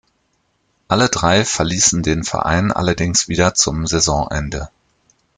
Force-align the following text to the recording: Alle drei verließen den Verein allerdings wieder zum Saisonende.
Alle 0.87 1.09
drei 1.09 1.45
verließen 1.45 2.01
den 2.01 2.23
Verein 2.23 2.71
allerdings 2.71 3.27
wieder 3.27 3.53
zum 3.53 3.85
Saisonende. 3.85 4.71